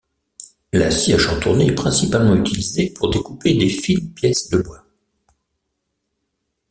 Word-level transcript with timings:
La 0.73 0.89
scie 0.89 1.13
à 1.13 1.19
chantourner 1.19 1.67
est 1.67 1.75
principalement 1.75 2.33
utilisée 2.35 2.91
pour 2.91 3.11
découper 3.11 3.53
des 3.53 3.69
fines 3.69 4.11
pièces 4.15 4.49
de 4.49 4.57
bois. 4.57 4.83